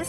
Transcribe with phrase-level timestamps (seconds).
[0.00, 0.08] ሰላም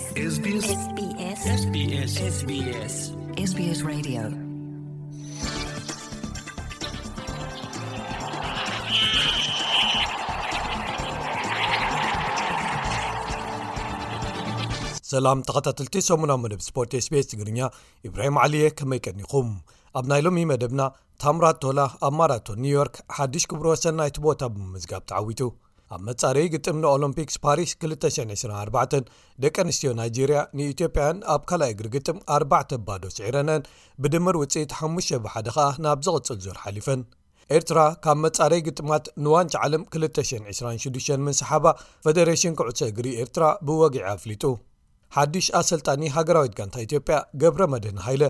[15.48, 17.68] ተኸታተልቲ ሰሙና መደብ ስፖርት ስbስ ትግርኛ
[18.08, 19.50] ኢብራሂም ዓሊእየ ከመይቀኒኹም
[20.00, 20.82] ኣብ ናይ ሎሚ መደብና
[21.24, 21.80] ታምራቶላ
[22.10, 25.42] ኣብ ማራቶን ኒውዮርክ ሓድሽ ክብሮዎ ሰናይቲ ቦታ ብምምዝጋብ ተዓዊቱ
[25.96, 29.02] ኣብ መጻረይ ግጥም ንኦሎምፒክስ ፓሪስ 224
[29.44, 33.64] ደቂ ኣንስትዮ ናይጀርያ ንኢትዮጵያን ኣብ ካልይ እግሪ ግጥም 4ርባዕተ ኣባዶስ ዒረነን
[34.04, 37.02] ብድምር ውጽኢት ሓሙሽ ብሓደ ኸኣ ናብ ዝቕጽል ዞር ሓሊፈን
[37.58, 41.66] ኤርትራ ካብ መጻረይ ግጥማት ንዋንጭ ዓለም 226 ምንሰሓባ
[42.08, 44.44] ፈደሬሽን ኩዕሶ እግሪ ኤርትራ ብወጊዒ ኣፍሊጡ
[45.16, 48.24] ሓድሽ ኣሰልጣኒ ሃገራዊት ጋንታ ኢትዮጵያ ገብረ መድህን ሃይለ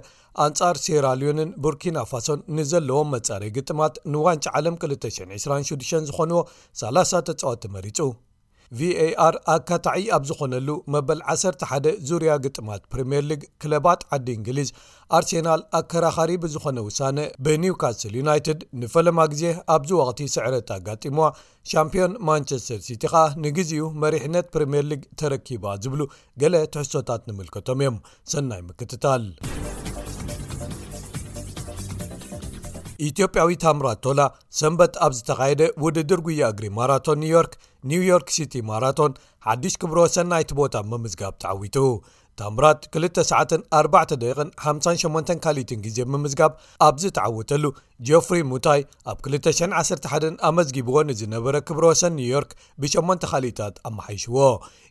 [0.46, 6.42] ኣንጻር ሴራልዮንን ቡርኪና ፋሶን ንዘለዎም መጸረ ግጥማት ንዋንጭ ዓለም 226 ዝኾኑዎ
[6.86, 8.00] 30 ተጽዖት መሪጹ
[8.80, 14.70] var ኣካታዒ ኣብ ዝኾነሉ መበል 11ደ ዙርያ ግጥማት ፕሪምየር ሊግ ክለባት ዓዲ እንግሊዝ
[15.18, 19.44] ኣርሴናል ኣከራኻሪ ብዝኾነ ውሳነ ብኒውካስትል ዩናይትድ ንፈለማ ግዜ
[19.76, 21.28] ኣብዚ ወቅቲ ስዕረት ኣጋጢሞዋ
[21.74, 26.02] ሻምፒን ማንቸስተር ሲቲ ኸኣ ንግዜኡ መሪሕነት ፕሪምየር ሊግ ተረኪባ ዝብሉ
[26.44, 28.00] ገለ ትሕሶታት ንምልከቶም እዮም
[28.34, 29.26] ሰናይ ምክትታል
[33.08, 34.22] ኢትዮጵያዊ ታምራት ቶላ
[34.60, 37.54] ሰንበት ኣብ ዝተኻየደ ውድድር ጉያ እግሪ ማራቶን ኒውዮርክ
[37.92, 39.14] ኒውዮርክ ሲቲ ማራቶን
[39.50, 41.78] ሓድሽ ክብሮ ወሰን ናይቲ ቦታ ምምዝጋብ ተዓዊቱ
[42.40, 44.12] ታምራት 2ሰ4ቂ
[44.68, 46.52] 58 ካሊትን ግዜ ምምዝጋብ
[46.88, 47.64] ኣብዝ ተዓውተሉ
[48.08, 54.38] ጆፍሪ ሙታይ ኣብ 211 ኣመዝጊብዎ ንዝነበረ ክብሮ ወሰን ኒውዮርክ ብ8 ካሊታት ኣመሓይሽዎ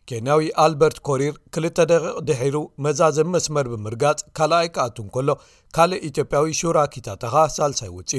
[0.09, 5.29] ኬንያዊ ኣልበርት ኮሪር 2ልደቂቕ ድሒሩ መዛ ዘመስመር ብምርጋጽ ካልኣይ ከኣቱን ከሎ
[5.75, 8.13] ካልእ ኢትዮጵያዊ ሹራኪታታኻ ሳልሳይ ውፅኡ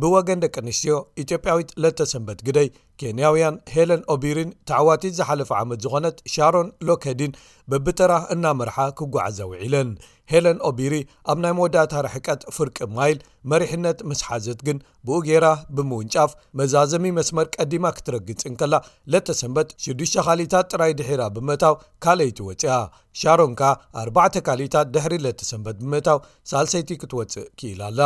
[0.00, 2.68] ብወገን ደቂ ኣንስትዮ ኢትዮጵያዊት ለተ ሰንበት ግደይ
[3.00, 7.34] ኬንያውያን ሄለን ኦቢሪን ተዕዋቲት ዝሓለፈ ዓመት ዝኾነት ሻሮን ሎክድን
[7.72, 9.90] በብተራህ እናመርሓ ክጓዓዘ ውዒለን
[10.32, 10.94] ሄለን ኦቢሪ
[11.30, 13.18] ኣብ ናይ መወዳእታ ርሕቀት ፍርቂ ማይል
[13.50, 15.46] መሪሕነት ምስ ሓዘት ግን ብኡ ጌራ
[15.76, 18.74] ብምውንጫፍ መዛዘሚ መስመር ቀዲማ ክትረግጽን ከላ
[19.14, 22.76] ለተ ሰንበት ሽዱሽ ካሊታት ጥራይ ድሒራ ብምታው ካልይቲወፅያ
[23.22, 23.62] ሻሮንከ
[24.04, 24.18] 4ባ
[24.50, 26.20] ካሊታት ድሕሪ ለተ ሰንበት ብምታው
[26.52, 28.00] ሳልሰይቲ ክትወፅእ ክኢል ኣላ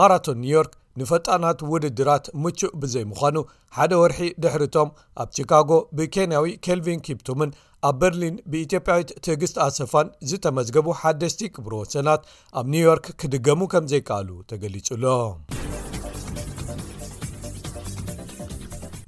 [0.00, 3.36] ማራቶን ኒውዮርክ ንፈጣናት ውድድራት ምቹእ ብዘይምዃኑ
[3.76, 4.88] ሓደ ወርሒ ድሕርቶም
[5.22, 7.52] ኣብ ቺካጎ ብኬንያዊ ኬልቪን ኪብቱምን
[7.88, 12.22] ኣብ በርሊን ብኢትዮጵያዊት ትዕግስት ኣሰፋን ዝተመዝገቡ ሓደስቲ ቅብሮ ሰናት
[12.58, 15.04] ኣብ ኒው ዮርክ ክድገሙ ከም ዘይከኣሉ ተገሊጹሎ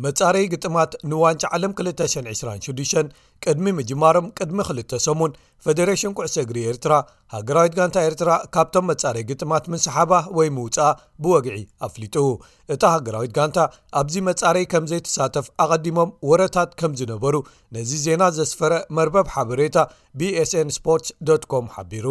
[0.05, 3.13] መጻረዪ ግጥማት ንዋንጭ ዓለም 226
[3.51, 5.33] ቅድሚ ምጅማሮም ቅድሚ ክል ሰሙን
[5.65, 6.95] ፌደሬሽን ቁዕሶ እግሪ ኤርትራ
[7.35, 11.57] ሃገራዊት ጋንታ ኤርትራ ካብቶም መጻረይ ግጥማት ምንሰሓባ ወይ ምውፃእ ብወግዒ
[11.87, 12.17] ኣፍሊጡ
[12.75, 13.59] እታ ሃገራዊት ጋንታ
[14.01, 17.35] ኣብዚ መጻረይ ከም ዘይተሳተፍ ኣቀዲሞም ወረታት ከም ዝነበሩ
[17.77, 19.77] ነዚ ዜና ዘስፈረ መርበብ ሓበሬታ
[20.21, 22.07] bsn ስፖርትስ ኮም ሓቢሩ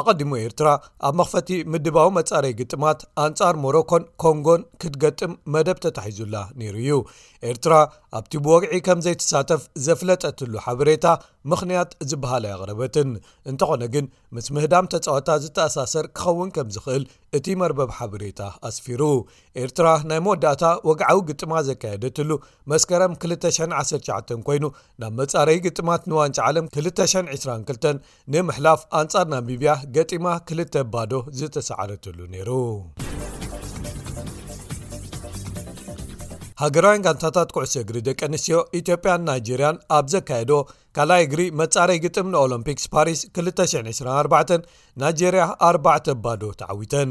[0.00, 0.68] ኣቀዲሙ ኤርትራ
[1.06, 6.92] ኣብ መኽፈቲ ምድባዊ መጻረይ ግጥማት ኣንፃር ሞሮኮን ኮንጎን ክትገጥም መደብ ተታሒዙላ ነይሩ እዩ
[7.52, 7.74] ኤርትራ
[8.18, 11.06] ኣብቲ ብወግዒ ከም ዘይተሳተፍ ዘፍለጠት ሕበሬታ
[11.50, 13.10] ምኽንያት ዝበሃላይ ኣቅረበትን
[13.50, 14.06] እንተኾነ ግን
[14.36, 17.04] ምስ ምህዳም ተጻወታ ዝተኣሳሰር ክኸውን ከም ዝኽእል
[17.38, 19.02] እቲ መርበብ ሓበሬታ ኣስፊሩ
[19.62, 22.30] ኤርትራ ናይ መወዳእታ ወግዓዊ ግጥማ ዘካየደትሉ
[22.74, 24.64] መስከረም 219 ኮይኑ
[25.02, 27.92] ናብ መጻረዪ ግጥማት ንዋንጫ ዓለም 222
[28.34, 32.50] ንምሕላፍ ኣንጻር ናሚብያ ገጢማ ክልተ ባዶ ዝተሰዓረትሉ ነይሩ
[36.60, 40.52] ሃገራውን ጋንታታት ኩዕሶ እግሪ ደቂ ኣንስትዮ ኢትዮጵያን ናይጀርያን ኣብ ዘካየዶ
[40.96, 44.54] ካልኣይ እግሪ መጻረይ ግጥም ንኦሎምፒክስ ፓሪስ 2924
[45.02, 47.10] ናይጀርያ 4ባዕተ ኣባዶ ተዓዊተን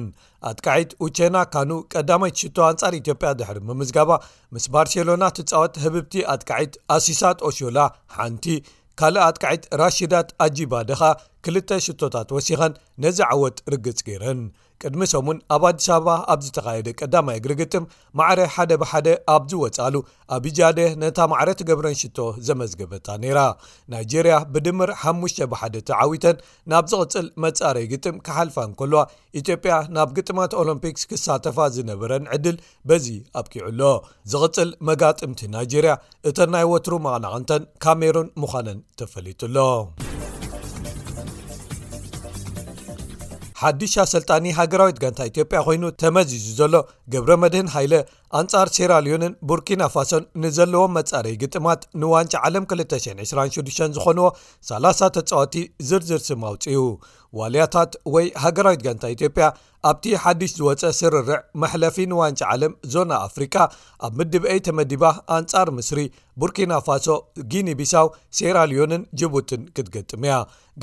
[0.49, 4.09] ኣትካዒት ኡቼና ካኑ ቀዳማይ ትሽቶ ኣንጻር ኢትዮጵያ ድሕሪ ምምዝጋባ
[4.57, 7.79] ምስ ባርሴሎና ትፃወት ህብብቲ ኣትቃዒት ኣሲሳት ኦሽላ
[8.17, 8.45] ሓንቲ
[8.99, 11.01] ካልእ ኣትቃዒት ራሽዳት ኣጂባደኻ
[11.47, 14.39] ክልተ ሽቶታት ወሲኸን ነዚ ዓወት ርግጽ ገይረን
[14.81, 17.83] ቅድሚ ሰሙን ኣብ ኣዲስ ኣበባ ኣብዝተካየደ ቀዳማይ እግሪ ግጥም
[18.19, 19.95] ማዕረ ሓደ ብሓደ ኣብዝወፃሉ
[20.35, 23.39] ኣብጃደ ነታ ማዕረ ትገብረን ሽቶ ዘመዝገበታ ነይራ
[23.93, 26.37] ናይጀርያ ብድምር 5ሽ ብሓደ ተዓዊተን
[26.73, 29.01] ናብ ዝቕፅል መጻረይ ግጥም ክሓልፋ ንከልዋ
[29.41, 32.59] ኢትዮጵያ ናብ ግጥማት ኦሎምፒክስ ክሳተፋ ዝነበረን ዕድል
[32.91, 33.07] በዚ
[33.41, 33.81] ኣብኪዑሎ
[34.33, 35.95] ዝቕፅል መጋጥምቲ ናይጀርያ
[36.31, 39.57] እተን ናይ ወትሩ መቕናቕንተን ካሜሩን ምዃነን ተፈሊጡሎ
[43.61, 46.73] ሓዱሰልጣኒ ሃገራዊት ጋንታ ኢትዮጵያ ኮይኑ ተመዚዙ ዘሎ
[47.13, 47.93] ገብረ መድህን ሃይለ
[48.39, 54.27] ኣንጻር ሴራልዮንን ቡርኪና ፋሶን ንዘለዎም መጻረዪ ግጥማት ንዋንጫ ዓለም 226 ዝኾንዎ
[54.73, 55.55] 30 ተፃዋቲ
[55.89, 56.75] ዝርዝር ስማውፅኡ
[57.39, 59.47] ዋልያታት ወይ ሃገራዊት ጋንታ ኢትዮጵያ
[59.89, 61.29] ኣብቲ ሓድሽ ዝወፀ ስርርዕ
[61.61, 63.55] መሕለፊ ንዋንጭ ዓለም ዞና ኣፍሪቃ
[64.05, 65.03] ኣብ ምድበአይ ተመዲባ
[65.35, 65.99] ኣንጻር ምስሪ
[66.41, 67.07] ቡርኪና ፋሶ
[67.51, 68.07] ጊኒቢሳው
[68.37, 70.33] ሴራ ልዮንን ጅቡትን ክትገጥምያ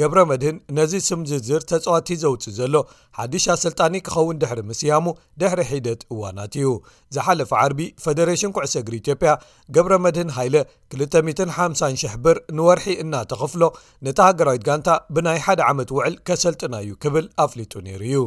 [0.00, 2.74] ገብረ መድህን ነዚ ስምዝርዝር ተጽዋቲ ዘውፅእ ዘሎ
[3.18, 5.04] ሓዲሽ ኣሰልጣኒ ክኸውን ድሕሪ ምስያሙ
[5.42, 6.70] ድሕሪ ሒደት እዋናት እዩ
[7.16, 9.32] ዝሓለፈ ዓርቢ ፈደሬሽን ኩዕሰግሪ ኢትዮጵያ
[9.76, 10.56] ገብረ መድህን ሃይለ
[10.96, 13.62] 25,00 ብር ንወርሒ እናተኸፍሎ
[14.06, 18.18] ነቲ ሃገራዊት ጋንታ ብናይ ሓደ ዓመት ውዕል ከሰልጥና እዩ ክብል ኣፍሊጡ ነይሩ እዩ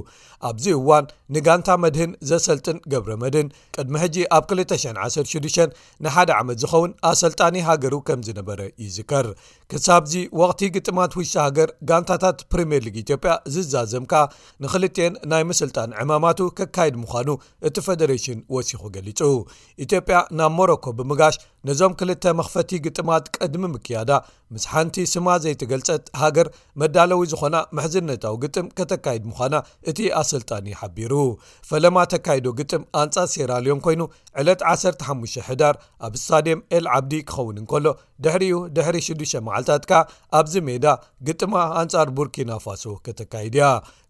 [0.57, 1.06] እዚ እዋን
[1.36, 5.65] ንጋንታ መድህን ዘሰልጥን ገብረ መድን ቅድሚ ሕጂ ኣብ 20106
[6.04, 9.27] ንሓደ ዓመት ዝኸውን ኣሰልጣኒ ሃገሩ ከም ዝነበረ ይዝከር
[9.71, 14.13] ክሳብዚ ወቕቲ ግጥማት ውሽጢ ሃገር ጋንታታት ፕሪምየር ሊግ ኢትዮጵያ ዝዛዘምካ
[14.65, 17.30] ንክልትን ናይ ምስልጣን ዕማማቱ ከካየድ ምዃኑ
[17.69, 19.21] እቲ ፈደሬሽን ወሲኹ ገሊጹ
[19.88, 21.38] ኢትዮጵያ ናብ ሞሮኮ ብምጋሽ
[21.68, 24.12] ነዞም ክልተ መኽፈቲ ግጥማት ቀድሚ ምክያዳ
[24.56, 26.48] ምስ ሓንቲ ስማ ዘይትገልፀት ሃገር
[26.81, 29.56] መዳለዊ ዝኾና ምሕዝነታዊ ግጥም ከተካይድ ምዃና
[29.89, 31.13] እቲ ኣሰልጣኒ ሓቢሩ
[31.69, 34.01] ፈለማ ተካይዶ ግጥም ኣንጻር ሴራልዮም ኮይኑ
[34.42, 35.75] ዕለት 15 ሕዳር
[36.07, 37.86] ኣብ እስታድየም ኤልዓብዲ ክኸውን እንከሎ
[38.25, 40.01] ድሕሪኡ ድሕሪ 6 መዓልታት ከ
[40.39, 40.86] ኣብዚ ሜዳ
[41.30, 41.53] ግጥማ
[41.83, 43.68] ኣንጻር ቡርኪናፋሶ ከተካሂድያ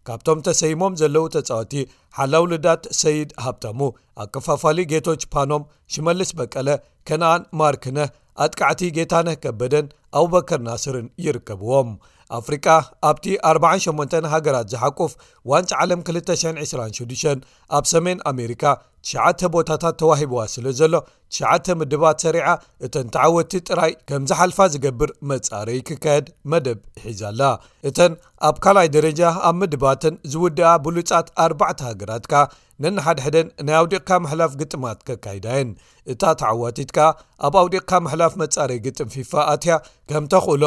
[0.08, 1.72] ካብቶም ተሰይሞም ዘለው ተፃወቲ
[2.20, 3.80] ሓላውልዳት ሰይድ ሃብተሙ
[4.22, 5.62] ኣከፋፋለ ጌቶ ችፓኖም
[5.94, 6.68] ሽመልስ በቀለ
[7.08, 8.08] ከነኣን ማርክነህ
[8.44, 9.86] ኣትቃዕቲ ጌታነህ ከበደን
[10.18, 11.90] አቡበከር ናስርን ይርከብዎም
[12.38, 12.66] ኣፍሪቃ
[13.08, 15.12] ኣብቲ 48 ሃገራት ዝሓቁፍ
[15.50, 17.46] ዋንጭ ዓለም 226
[17.78, 18.64] ኣብ ሰሜን ኣሜሪካ
[19.08, 20.94] ትሽተ ቦታታት ተዋሂብዋ ስለ ዘሎ
[21.36, 22.52] 9ሽ ምድባት ሰሪዓ
[22.86, 27.40] እተን ተዓወቲ ጥራይ ከም ዝሓልፋ ዝገብር መጻረይ ክካየድ መደብ ይሒዛኣላ
[27.88, 28.12] እተን
[28.48, 32.42] ኣብ ካልይ ደረጃ ኣብ ምድባትን ዝውድኣ ብሉጻት ኣርባዕተ ሃገራት ካ
[32.84, 35.70] ነናሓደሕደን ናይ ኣውዲቕካ መሕላፍ ግጥማት ከካይዳየን
[36.14, 37.08] እታ ተዓዋቲት ካ
[37.48, 39.76] ኣብ ኣውዲቕካ መሕላፍ መጻረይ ግጥም ፊፋ ኣትያ
[40.12, 40.64] ከም ተክእሎ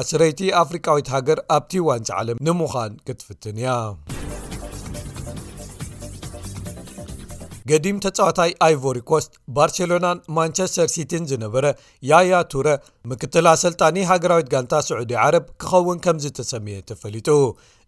[0.00, 3.72] 10ረይቲ ኣፍሪካዊት ሃገር ኣብቲ ዋንፂ ዓለም ንምዃን ክትፍትን እያ
[7.70, 11.64] ገዲም ተጻወታይ ኣይቨሪኮስት ባርሴሎናን ማንቸስተር ሲቲን ዝነበረ
[12.10, 12.66] ያያ ቱረ
[13.10, 17.28] ምክትል ኣሰልጣኒ ሃገራዊት ጋንታ ስዑዲ ዓረብ ክኸውን ከምዚ ተሰሚየ ተፈሊጡ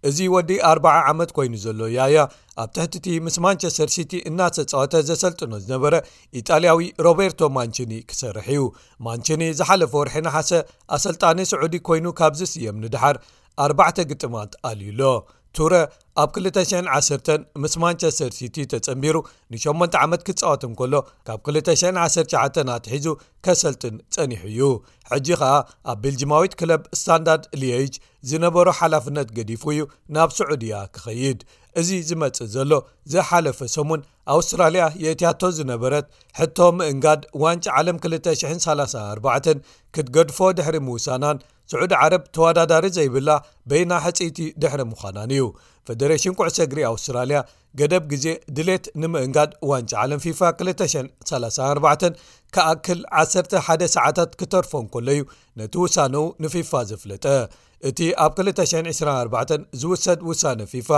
[0.08, 2.19] እዚ ወዲ ኣ0 ዓመት ኮይኑ ዘሎ ያያ
[2.64, 5.94] ኣብ ትሕቲ እቲ ምስ ማንቸስተር ሲቲ እናተጻወተ ዘሰልጥኖ ዝነበረ
[6.40, 8.64] ኢጣልያዊ ሮቤርቶ ማንችኒ ክሰርሕ እዩ
[9.08, 10.52] ማንችኒ ዝሓለፈ ወርሒ ናሓሰ
[10.99, 13.19] ኣሰልጣኒ ስዑዲ ኮይኑ ካብ ዝ ስየም ንድሓር
[13.67, 15.02] ኣርባዕተ ግጥማት ኣልዩሎ
[15.58, 15.75] ቱረ
[16.23, 19.17] ኣብ 210 ምስ ማንቸስተር ሲቲ ተጸንቢሩ
[19.55, 20.94] ን8 ዓመት ክትጻወትንከሎ
[21.26, 23.06] ካብ 219 ኣትሒዙ
[23.47, 24.61] ከሰልጥን ጸኒሑ እዩ
[25.11, 25.55] ሕጂ ኸዓ
[25.93, 27.94] ኣብ ቤልጅማዊት ክለብ ስታንዳርድ ሊጅ
[28.31, 29.82] ዝነበሩ ሓላፍነት ገዲፉ እዩ
[30.17, 31.41] ናብ ስዑድያ ክኸይድ
[31.81, 32.73] እዚ ዝመጽእ ዘሎ
[33.12, 34.00] ዘሓለፈ ሰሙን
[34.34, 36.06] ኣውስትራልያ የእትያቶ ዝነበረት
[36.38, 41.38] ሕቶ ምእንጋድ ዋንጭ ዓለም 234 ክትገድፎ ድሕሪ ምውሳናን
[41.70, 43.31] ስዑድ ዓረብ ተወዳዳሪ ዘይብላ
[43.70, 45.44] በይና ሕጺኢቲ ድሕሪ ምዃናን እዩ
[45.88, 47.38] ፈደሬሽን ኩዕሶ እግሪ ኣውስትራልያ
[47.81, 48.26] ገደብ ግዜ
[48.56, 52.06] ድሌት ንምእንጋድ ዋንጭ ዓለም ፊፋ 234
[52.56, 55.23] ከኣክል 11 ሰዓታት ክተርፎን ከሎ እዩ
[55.61, 56.14] ነቲ ውሳነ
[56.44, 57.26] ንፊፋ ዘፍለጠ
[57.90, 59.52] እቲ ኣብ 224
[59.82, 60.88] ዝውሰድ ውሳነ ፊፋ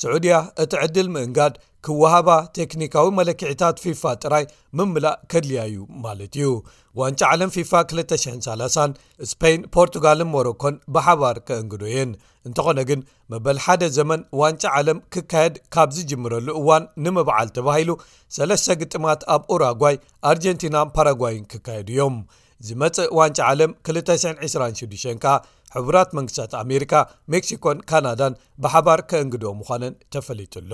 [0.00, 1.54] ስዑድያ እቲ ዕድል ምእንጋድ
[1.86, 4.44] ክወሃባ ቴክኒካዊ መለክዕታት ፊፋ ጥራይ
[4.78, 6.48] ምምላእ ከድልያ እዩ ማለት እዩ
[7.00, 12.10] ዋንጫ ዓለም ፊፋ 230 ስፔይን ፖርቱጋልን ሞሮኮን ብሓባር ከእንግዶየን
[12.48, 13.00] እንተኾነ ግን
[13.34, 17.90] መበል ሓደ ዘመን ዋንጫ ዓለም ክካየድ ካብ ዝጅምረሉ እዋን ንምባዓል ተባሂሉ
[18.38, 19.98] ሰለስተ ግጥማት ኣብ ኦራጓይ
[20.32, 22.18] ኣርጀንቲናን ፓራጓይን ክካየድ እዮም
[22.66, 25.38] ዝመጽእ ዋንጫ ዓለም 226 ከ
[25.76, 26.92] ሕቡራት መንግስታት ኣሜሪካ
[27.32, 30.72] ሜክሲኮን ካናዳን ብሓባር ከእንግዶ ምዃነን ተፈለቱሎ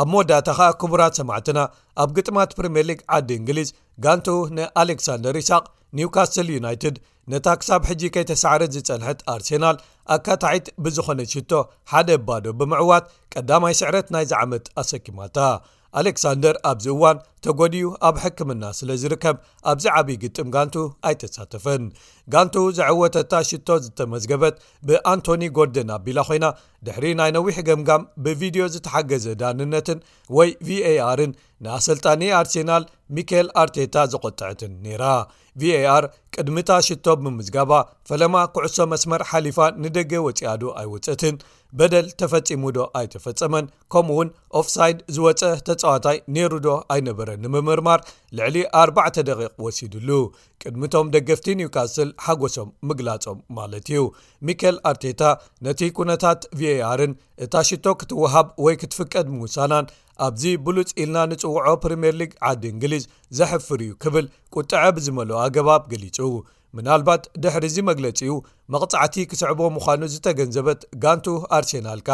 [0.00, 1.60] ኣብ መወዳእታ ከዓ ክቡራት ሰማዕትና
[2.02, 3.70] ኣብ ግጥማት ፕሪምየር ሊግ ዓዲ እንግሊዝ
[4.04, 4.26] ጋንቱ
[4.56, 5.64] ንኣሌክሳንደር ይስቅ
[5.98, 6.96] ኒውካስትል ዩናይትድ
[7.32, 9.76] ነታ ክሳብ ሕጂ ከይተሰዕርት ዝፀንሐት ኣርሴናል
[10.16, 11.52] ኣካታዒት ብዝኾነት ሽቶ
[11.92, 15.38] ሓደ ኣባዶ ብምዕዋት ቀዳማይ ስዕረት ናይ ዝዓመት ኣሰኪማታ
[15.98, 19.36] ኣሌክሳንደር ኣብዚ እዋን ተጐድኡ ኣብ ሕክምና ስለ ዝርከብ
[19.70, 20.74] ኣብዚ ዓብዪ ግጥም ጋንቱ
[21.08, 21.82] ኣይተሳተፈን
[22.32, 24.56] ጋንቱ ዘዕወተታ ሽቶ ዝተመዝገበት
[24.88, 26.46] ብኣንቶኒ ጎርደን ኣቢላ ኮይና
[26.86, 30.00] ድሕሪ ናይ ነዊሕ ገምጋም ብቪድዮ ዝተሓገዘ ዳንነትን
[30.38, 31.32] ወይ vaርን
[31.66, 32.84] ንኣሰልጣኒ ኣርሴናል
[33.18, 35.04] ሚካኤል ኣርቴታ ዘቆጥዐትን ነይራ
[35.62, 36.02] var
[36.34, 37.70] ቅድሚታ ሽቶ ብምዝጋባ
[38.08, 41.36] ፈለማ ኩዕሶ መስመር ሓሊፋ ንደገ ወፂያዶ ኣይወፅትን
[41.78, 44.28] በደል ተፈጺሙ ዶ ኣይተፈጸመን ከምኡ እውን
[44.60, 48.00] ኦፍሳይድ ዝወፀ ተጻዋታይ ኔይሩ ዶ ኣይነበረን ንምምርማር
[48.38, 50.10] ልዕሊ 4ባዕተ ደቂቕ ወሲድሉ
[50.62, 54.02] ቅድሚቶም ደገፍቲ ኒውካስል ሓጐሶም ምግላጾም ማለት እዩ
[54.50, 55.22] ሚኬል ኣርቴታ
[55.68, 57.12] ነቲ ኩነታት varን
[57.46, 59.88] እታ ሽቶ ክትውሃብ ወይ ክትፍቀድ ምውሳናን
[60.28, 63.04] ኣብዚ ብሉፅ ኢልና ንፅውዖ ፕሪምየር ሊግ ዓዲ እንግሊዝ
[63.38, 66.18] ዘሕፍር እዩ ክብል ቁጥዐ ብዝመለ ኣገባብ ገሊጹ
[66.76, 68.32] ምናልባት ድሕሪእዚ መግለጺኡ
[68.72, 72.08] መቕጻዕቲ ክስዕቦ ምዃኑ ዝተገንዘበት ጋንቱ ኣርሴናልካ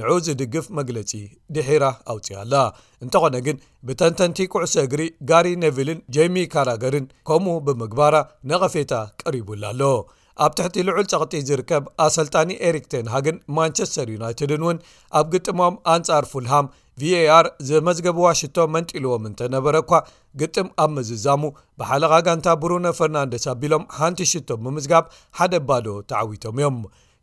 [0.00, 1.10] ንዑኡ ዝድግፍ መግለጺ
[1.56, 1.84] ድሒራ
[2.14, 2.54] ኣውፅአኣላ
[3.06, 8.14] እንተኾነ ግን ብተንተንቲ ኩዕሶ እግሪ ጋሪ ነቪልን ጀሚ ካራገርን ከምኡ ብምግባራ
[8.52, 8.92] ነቐፌታ
[9.24, 9.82] ቀሪቡላ ኣሎ
[10.44, 14.76] ኣብ ትሕቲ ልዑል ፀቕጢ ዝርከብ ኣሰልጣኒ ኤሪክተንሃግን ማንቸስተር ዩናይትድን እውን
[15.18, 16.66] ኣብ ግጥሞም ኣንጻር ፉልሃም
[17.02, 20.00] var ዘመዝገብዋ ሽቶ መንጢልዎም እንተነበረ ኳ
[20.40, 21.42] ግጥም ኣብ ምዝዛሙ
[21.80, 25.04] ብሓለቓ ጋንታ ብሩነ ፈርናንደስ ኣቢሎም ሃንቲ ሽቶ ብምዝጋብ
[25.38, 26.78] ሓደ ኣባዶ ተዓዊቶም እዮም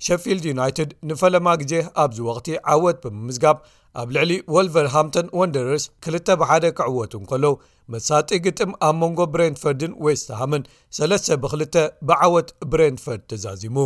[0.05, 3.57] ሸፊልድ ዩናይትድ ንፈለማ ግዜ ኣብዚ ወቅቲ ዓወት ብምምዝጋብ
[4.01, 7.53] ኣብ ልዕሊ ወልቨርሃምቶን ወንደረርስ 2 ብ1 ክዕወቱን ከሎው
[7.93, 10.63] መሳጢ ግጥም ኣብ መንጎ ብሬንፈርድን ዌስትሃምን
[10.97, 13.77] 3 ብ2 ብዓወት ብሬንፈርድ ተዛዚሙ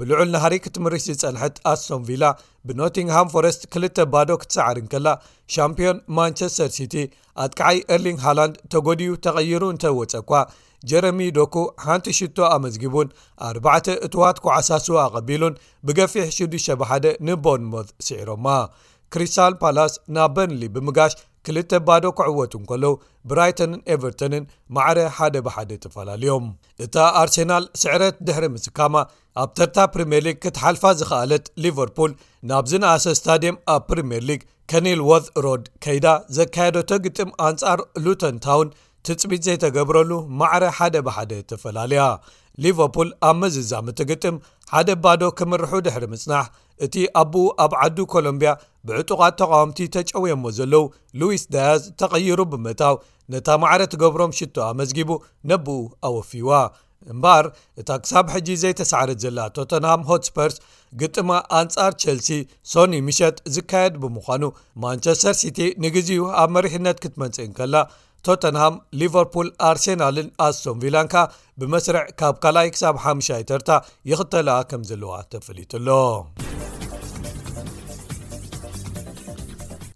[0.00, 2.24] ብልዑል ናሃሪ ክትምህርሲ ጸንሐት ኣስቶም ቪላ
[2.68, 5.08] ብኖቲንግሃም ፎረስት 2ል ባዶ ክትሰዕርን ከላ
[5.56, 6.94] ሻምፒዮን ማንቸስተር ሲቲ
[7.44, 10.30] ኣትከዓይ ኤርሊንግ ሃላንድ ተጐድዩ ተቐይሩ እንተወፀ እኳ
[10.90, 13.10] ጀረሚ ዶኩ ሓንቲ ሽቶ ኣመዝጊቡን
[13.76, 18.46] ኣተ እትዋት ኩዓሳስ ኣቐቢሉን ብገፊሕ 61 ንቦርንሞት ስዒሮማ
[19.14, 21.12] ክሪስታል ፓላስ ናብ በንሊ ብምጋሽ
[21.46, 22.90] ክልተ ባዶ ክዕወቱ ን ከለዉ
[23.30, 24.44] ብራይተንን ኤቨርቶንን
[24.76, 26.46] ማዕረ ሓደ ብሓደ ተፈላለዮም
[26.84, 28.94] እታ ኣርሴናል ስዕረት ድሕሪ ምስካማ
[29.42, 32.12] ኣብ ተርታ ፕሪምየር ሊግ ክትሓልፋ ዝክኣለት ሊቨርፑል
[32.52, 34.42] ናብ ዝነኣሰ ስታድየም ኣብ ፕሪምየር ሊግ
[34.72, 36.06] ከኒል ዎት ሮድ ከይዳ
[36.38, 38.70] ዘካየደቶ ግጥም ኣንጻር ሉተንታውን
[39.06, 42.02] ትፅቢት ዘይተገብረሉ ማዕረ ሓደ ብሓደ ተፈላለያ
[42.64, 44.36] ሊቨርፑል ኣብ መዝዛም ቲ ግጥም
[44.74, 46.46] ሓደ ባዶ ክምርሑ ድሕሪ ምፅናሕ
[46.84, 48.52] እቲ ኣቦኡ ኣብ ዓዱ ኮሎምብያ
[48.88, 50.84] ብዕጡቓት ተቃዋምቲ ተጨውየሞ ዘለዉ
[51.20, 52.94] ሉዊስ ዳያዝ ተቐይሩ ብምእታው
[53.32, 55.10] ነታ ማዕረት ገብሮም ሽቶ ኣመዝጊቡ
[55.50, 55.76] ነብኡ
[56.08, 56.50] ኣወፊዋ
[57.12, 57.46] እምበኣር
[57.80, 60.56] እታ ክሳብ ሕጂ ዘይተሰዕረት ዘላ ቶተንሃም ሆትስፐርስ
[61.00, 62.28] ግጥማ ኣንጻር ቸልሲ
[62.72, 64.44] ሶኒ ምሸጥ ዝካየድ ብምዃኑ
[64.84, 67.74] ማንቸስተር ሲቲ ንግዜኡ ኣብ መሪሕነት ክትመንጽእን ከላ
[68.26, 71.14] ቶተንሃም ሊቨርፑል ኣርሴናልን ኣስሶንቪላንካ
[71.60, 73.70] ብመስርዕ ካብ ካልኣይ ክሳብ ሓሙሻይተርታ
[74.12, 75.88] ይኽተላ ከም ዘለዋ ተፈሊቱሎ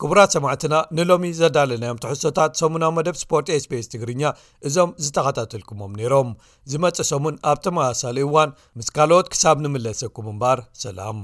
[0.06, 4.22] ክቡራት ሰማዕትና ንሎሚ ዘዳልናዮም ተሕሶታት ሰሙን ዊ መደብ ስፖርት ኤስቤስ ትግርኛ
[4.68, 6.28] እዞም ዝተኸታተልኩሞም ነይሮም
[6.72, 11.18] ዝመፅእ ሰሙን ኣብ ተመሳሳሊ እዋን ምስ ካልኦት ክሳብ ንምለሰኩም እምባር ሰላም